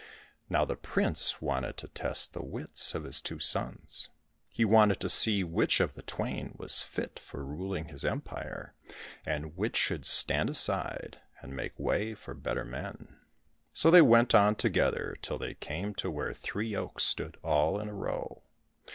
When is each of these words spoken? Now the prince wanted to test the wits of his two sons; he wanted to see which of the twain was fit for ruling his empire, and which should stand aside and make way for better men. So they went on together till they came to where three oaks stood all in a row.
Now 0.49 0.65
the 0.65 0.75
prince 0.75 1.43
wanted 1.43 1.77
to 1.77 1.87
test 1.87 2.33
the 2.33 2.41
wits 2.41 2.95
of 2.95 3.03
his 3.03 3.21
two 3.21 3.37
sons; 3.37 4.09
he 4.49 4.65
wanted 4.65 4.99
to 5.01 5.09
see 5.09 5.43
which 5.43 5.79
of 5.79 5.93
the 5.93 6.01
twain 6.01 6.55
was 6.57 6.81
fit 6.81 7.19
for 7.19 7.45
ruling 7.45 7.89
his 7.89 8.03
empire, 8.03 8.73
and 9.27 9.55
which 9.55 9.77
should 9.77 10.03
stand 10.07 10.49
aside 10.49 11.21
and 11.43 11.55
make 11.55 11.77
way 11.77 12.15
for 12.15 12.33
better 12.33 12.65
men. 12.65 13.19
So 13.73 13.91
they 13.91 14.01
went 14.01 14.33
on 14.33 14.55
together 14.55 15.17
till 15.21 15.37
they 15.37 15.53
came 15.53 15.93
to 15.93 16.09
where 16.09 16.33
three 16.33 16.75
oaks 16.75 17.03
stood 17.03 17.37
all 17.43 17.79
in 17.79 17.87
a 17.87 17.93
row. 17.93 18.41